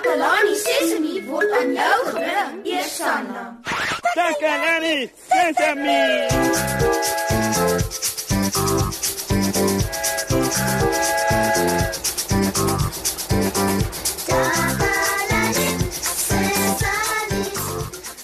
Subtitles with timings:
[0.00, 3.60] Takalani Sesemi word aan jou gebring, Eersanna.
[4.16, 6.00] Takalani Sesemi.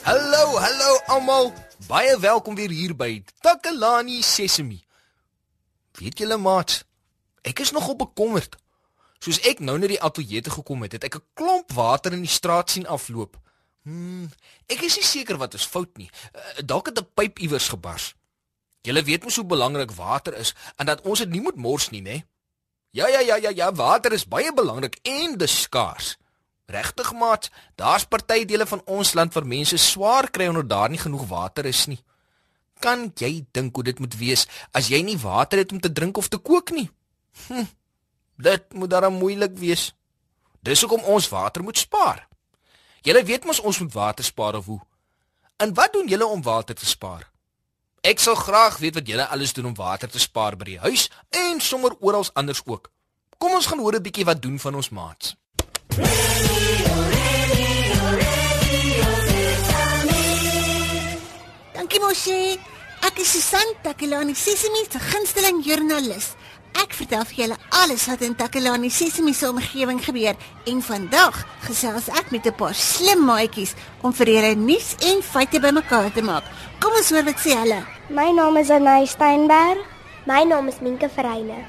[0.03, 1.53] Hallo, hallo almal.
[1.87, 4.81] Baie welkom weer hier by Takalani Sesemi.
[6.01, 6.87] Weet julle maat,
[7.45, 8.57] ek is nogal bekommerd.
[9.19, 12.23] Soos ek nou net die ateljee toe gekom het, het ek 'n klomp water in
[12.23, 13.37] die straat sien afloop.
[13.87, 14.31] Hmm,
[14.67, 16.11] ek is nie seker wat is fout nie.
[16.35, 18.15] Uh, dalk het 'n pyp iewers gebars.
[18.83, 22.03] Julle weet mos hoe belangrik water is en dat ons dit nie moet mors nie,
[22.03, 22.25] né?
[22.91, 26.17] Ja, ja, ja, ja, ja, water is baie belangrik en dis skaars.
[26.67, 30.99] Regtig maat, daar's party dele van ons land waar mense swaar kry omdat daar nie
[30.99, 31.99] genoeg water is nie.
[32.81, 36.17] Kan jy dink hoe dit moet wees as jy nie water het om te drink
[36.17, 36.91] of te kook nie?
[37.47, 37.69] Hm.
[38.37, 39.95] Dit moet dan moeilik wees.
[40.61, 42.29] Dis hoekom ons water moet spaar.
[43.01, 44.81] Julle weet mos ons moet water spaar of hoe?
[45.57, 47.31] En wat doen julle om water te spaar?
[48.01, 51.09] Ek sal graag weet wat julle alles doen om water te spaar by die huis
[51.31, 52.91] en sommer oral anders ook.
[53.39, 55.37] Kom ons gaan hoor 'n bietjie wat doen van ons maats.
[61.73, 62.59] Dankie mosie.
[63.01, 66.35] Ek is Susan Takelani Sesimi se gunsteling joernalis.
[66.77, 70.37] Ek vertel vir julle alles wat in Takelani Sesimi se omgewing gebeur
[70.69, 73.73] en vandag gesels ek met 'n paar slim maatjies
[74.03, 76.45] om vir julle nuus en feite bymekaar te maak.
[76.81, 77.81] Kom ons hoor wat sê hulle.
[78.11, 79.79] My naam is Anay Steinberg.
[80.27, 81.65] My naam is Minke Vereyne.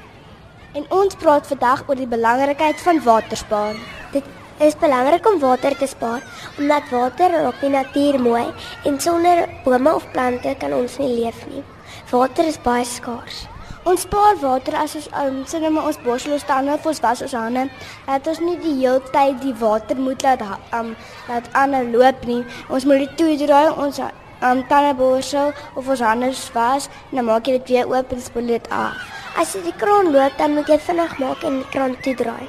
[0.74, 3.74] En ons praat vandag oor die belangrikheid van waterspaar.
[4.12, 4.24] Dit
[4.60, 6.22] is belangrik om water te spaar
[6.58, 8.46] omdat water raak die natuur mooi
[8.84, 11.62] en sonder bome of plante kan ons nie leef nie.
[12.10, 13.46] Water is baie skaars.
[13.84, 17.22] Ons spaar water as ons um, sien maar ons borsel ons tande of ons was
[17.22, 17.68] ons hande.
[18.06, 20.94] Dat ons nie die hele tyd die water moet laat um
[21.28, 22.44] laat aanhou loop nie.
[22.68, 24.00] Ons moet dit toedraai ons
[24.40, 28.46] um tande borsel of ons hande was dan maak jy dit weer oop en spoel
[28.56, 28.98] dit af.
[29.38, 32.48] As jy die kraan loop, dan moet jy vinnig maak en die kraan toedraai.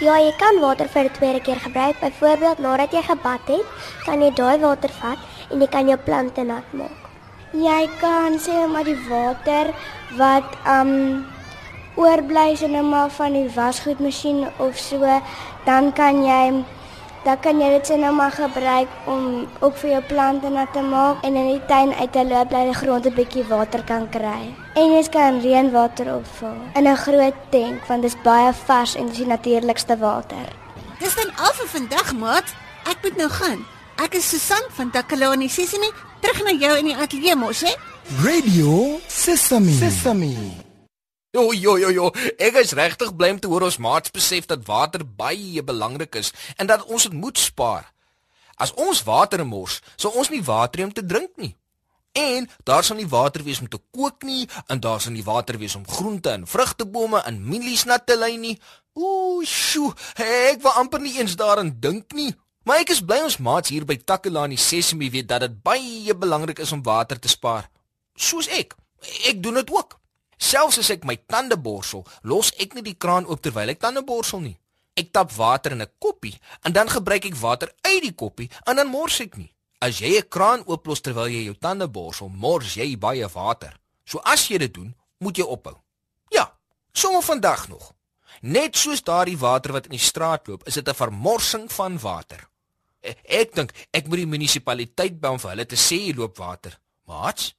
[0.00, 2.00] Ja, jy kan water vir 'n tweede keer gebruik.
[2.00, 3.66] Byvoorbeeld nadat jy gebad het,
[4.06, 5.18] kan jy daai water vat
[5.50, 7.01] en jy kan jou plante nat maak.
[7.52, 9.74] Jy kan sê maar die water
[10.16, 11.24] wat um
[12.00, 15.20] oorbly is net maar van die wasgoedmasjien of so,
[15.66, 16.64] dan kan jy
[17.24, 21.20] dan kan jy dit net maar gebruik om ook vir jou plante nat te maak
[21.22, 24.54] en in die tuin uit te loop dat die grond 'n bietjie water kan kry.
[24.74, 29.06] En jy kan reënwater opvul in 'n groot tank want dit is baie vars en
[29.06, 30.46] dis die natuurlikste water.
[30.98, 32.54] Dis dan al vir vandag, maat.
[32.90, 33.66] Ek moet nou gaan.
[34.02, 35.86] Ek is Susan van Takalani Sesimi,
[36.18, 37.70] terug na jou in die ateljee mos, hè?
[38.24, 39.70] Radio Sesame.
[39.78, 40.32] Sesame.
[41.30, 44.66] Jo jo jo jo, ek is regtig bly om te hoor ons maats besef dat
[44.66, 47.86] water baie belangrik is en dat ons dit moet spaar.
[48.58, 51.54] As ons water mors, sal ons nie water hê om te drink nie.
[52.18, 55.62] En daar sal nie water wees om te kook nie en daar sal nie water
[55.62, 58.58] wees om groente en vrugtebome en mielies nat te lei nie.
[58.98, 62.32] Ooh, sjoe, ek wou amper nie eens daaraan dink nie.
[62.62, 66.60] Maar ek is bly ons maats hier by Takelani Sesemi weet dat dit baie belangrik
[66.62, 67.66] is om water te spaar.
[68.14, 68.76] Soos ek.
[69.26, 69.98] Ek doen dit ook.
[70.38, 74.02] Selfs as ek my tande borsel, los ek nie die kraan oop terwyl ek tande
[74.06, 74.56] borsel nie.
[74.98, 78.76] Ek tap water in 'n koppie en dan gebruik ek water uit die koppie en
[78.76, 79.50] dan mors ek nie.
[79.80, 83.74] As jy 'n kraan ooplos terwyl jy jou tande borsel, mors jy baie water.
[84.04, 85.76] So as jy dit doen, moet jy ophou.
[86.30, 86.52] Ja,
[86.92, 87.92] sommer vandag nog.
[88.40, 92.51] Net soos daardie water wat in die straat loop, is dit 'n vermorsing van water.
[93.02, 96.38] Ek, ek dink ek moet die munisipaliteit bel om vir hulle te sê hier loop
[96.38, 96.78] water.
[97.10, 97.52] Maats,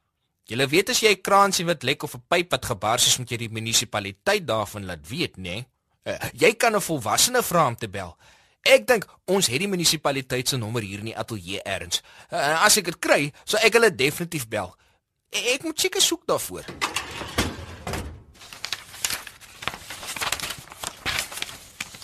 [0.48, 3.18] julle weet as jy 'n kraan sien wat lek of 'n pyp wat gebars is,
[3.20, 5.44] moet jy die munisipaliteit daarvan laat weet, né?
[5.44, 5.68] Nee?
[6.06, 8.18] Uh, jy kan 'n volwassene vra om te bel.
[8.64, 12.02] Ek dink ons het die munisipaliteit se nommer hier in die ateljee erns.
[12.32, 14.76] Uh, as ek dit kry, sal ek hulle definitief bel.
[15.32, 16.64] Ek, ek moet seker soek daarvoor.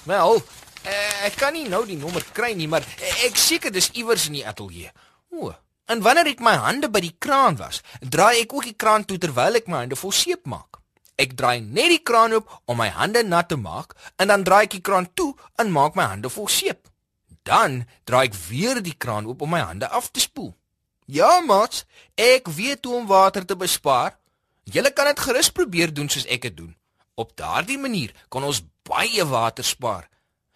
[0.10, 0.44] Wel,
[0.86, 2.86] uh, ek kan nie nou die nommer kry nie, maar
[3.26, 4.92] ek seker dis iewers in die ateljee.
[5.36, 5.52] O.
[5.90, 9.18] En wanneer ek my hande by die kraan was, draai ek ook die kraan toe
[9.18, 10.78] terwyl ek my hande vol seep maak.
[11.20, 14.68] Ek draai net die kraan oop om my hande nat te maak en dan draai
[14.68, 16.86] ek die kraan toe en maak my hande vol seep.
[17.44, 20.54] Dan draai ek weer die kraan oop om my hande af te spoel.
[21.10, 21.84] Ja, maat,
[22.16, 24.14] ek weet hoe om water te bespaar.
[24.70, 26.76] Julle kan dit gerus probeer doen soos ek dit doen.
[27.18, 30.06] Op daardie manier kan ons baie water spaar.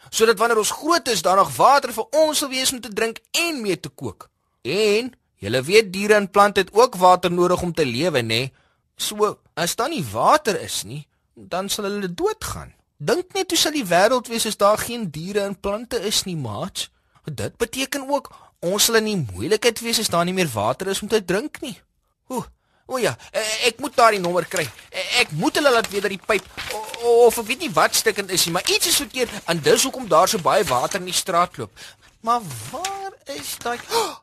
[0.09, 3.19] Sodat wanneer ons groot is, daar nog water vir ons sal wees om te drink
[3.31, 4.29] en mee te kook.
[4.61, 5.11] En
[5.43, 8.51] julle weet diere en plante het ook water nodig om te lewe, nê?
[8.95, 11.03] So, as daar nie water is nie,
[11.33, 12.73] dan sal hulle doodgaan.
[12.97, 16.37] Dink net hoe sal die wêreld wees as daar geen diere en plante is nie,
[16.39, 16.87] maat.
[17.25, 18.31] Dit beteken ook
[18.63, 21.59] ons sal in die moeilikheid wees as daar nie meer water is om te drink
[21.61, 21.75] nie.
[22.31, 22.45] Ooh,
[22.85, 24.65] o ja, eh, ek moet daardie nommer kry.
[24.91, 26.43] Eh, Ek moet hulle laat weet dat die pyp
[26.73, 29.83] o- of ek weet nie wat stukkend is nie, maar iets is verkeerd en dis
[29.83, 31.71] hoekom daar so baie water in die straat loop.
[32.21, 32.41] Maar
[32.71, 33.79] waar is daai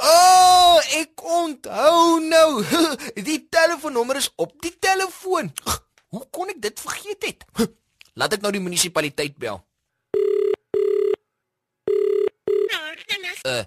[0.00, 2.62] Oh, ek onthou nou.
[3.28, 5.50] Die telefoonnommer is op die telefoon.
[6.14, 7.42] Hoe kon ek dit vergeet het?
[8.18, 9.58] Laat ek nou die munisipaliteit bel.
[13.42, 13.62] Uh,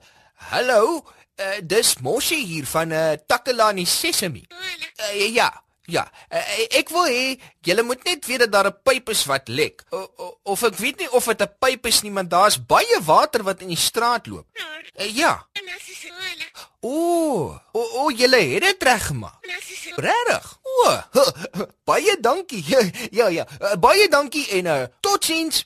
[0.51, 1.03] hallo.
[1.41, 4.43] Uh, dis Moshi hier van uh, Takalani Sesemi.
[4.51, 5.49] Uh, ja,
[5.89, 6.03] ja.
[6.29, 6.41] Uh,
[6.77, 7.23] ek wil hê
[7.65, 9.81] julle moet net weet dat daar 'n pyp is wat lek.
[9.89, 12.99] O, o, of ek weet nie of dit 'n pyp is nie, maar daar's baie
[13.05, 14.45] water wat in die straat loop.
[14.99, 15.47] Uh, ja.
[16.81, 19.41] O, o, o julle het dit reggemaak.
[19.95, 20.59] Regtig?
[20.63, 20.99] O,
[21.89, 22.65] baie dankie.
[23.17, 23.47] Ja, ja.
[23.61, 25.65] Uh, baie dankie en uh, totsiens.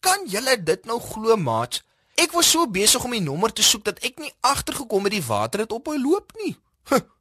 [0.00, 1.82] Kan julle dit nou glo, maat?
[2.20, 5.24] Ek was so besig om die nommer te soek dat ek nie agtergekom het die
[5.24, 6.52] water het ophou loop nie.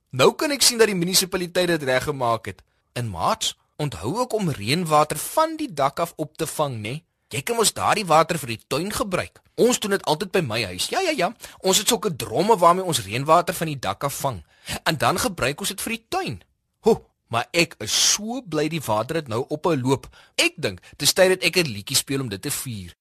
[0.09, 2.63] Nou kan ek sien dat die munisipaliteit dit reggemaak het.
[2.97, 6.95] En maat, onthou ook om reënwater van die dak af op te vang, né?
[7.29, 9.37] Jy kan mos daardie water vir die tuin gebruik.
[9.53, 10.89] Ons doen dit altyd by my huis.
[10.89, 11.29] Ja, ja, ja.
[11.61, 14.41] Ons het sulke dromme waarmee ons reënwater van die dak af vang.
[14.83, 16.39] En dan gebruik ons dit vir die tuin.
[16.89, 16.97] Ho,
[17.29, 20.09] maar ek is so bly die water het nou ophou loop.
[20.35, 22.97] Ek dink dis tyd dat ek 'n liedjie speel om dit te vier.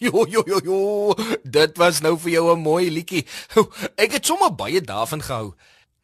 [0.06, 1.14] Jo jo jo jo,
[1.44, 3.26] dit was nou vir jou 'n mooi liedjie.
[3.96, 5.54] Ek het sommer baie daarvan gehou.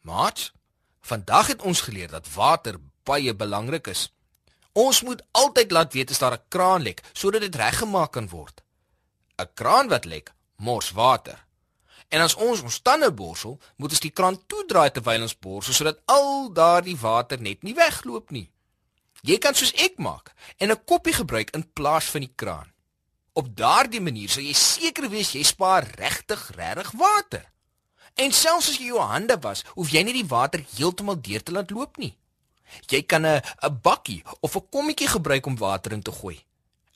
[0.01, 0.53] Maat,
[1.01, 4.13] vandag het ons geleer dat water baie belangrik is.
[4.73, 8.61] Ons moet altyd laat weet as daar 'n kraan lek sodat dit reggemaak kan word.
[9.41, 11.45] 'n Kraan wat lek, mors water.
[12.09, 16.01] En as ons ons tande borsel, moet ons die kraan toedraai terwyl ons borsel sodat
[16.05, 18.51] al daardie water net nie wegloop nie.
[19.21, 22.76] Jy kan soos ek maak en 'n koppie gebruik in plaas van die kraan.
[23.37, 27.43] Op daardie manier sal jy seker wees jy spaar regtig regtig water.
[28.17, 31.53] En selfs as jy jou hande was, hoef jy nie die water heeltemal deur te
[31.53, 32.15] laat loop nie.
[32.89, 36.37] Jy kan 'n 'n bakkie of 'n kommetjie gebruik om water in te gooi.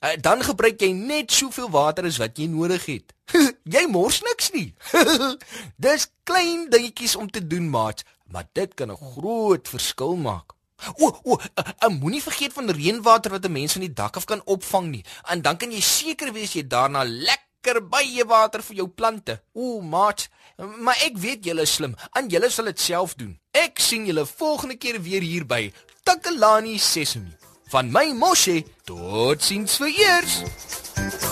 [0.02, 3.14] Uh, dan gebruik jy net soveel water as wat jy nodig het.
[3.76, 4.74] jy mors niks nie.
[5.84, 10.51] Dis klein dingetjies om te doen, maat, maar dit kan 'n groot verskil maak.
[10.98, 14.24] O, o, uh, uh, moenie vergeet van reënwater wat 'n mens van die dak af
[14.24, 15.04] kan opvang nie.
[15.30, 19.42] En dan kan jy seker wees jy daarna lekker baie water vir jou plante.
[19.52, 21.94] O, maat, maar ek weet julle is slim.
[22.12, 23.38] En julle sal dit self doen.
[23.52, 25.72] Ek sien julle volgende keer weer hier by
[26.02, 27.36] Takalani Sesemi.
[27.72, 31.31] Van my Moshe, totsiens vir eers.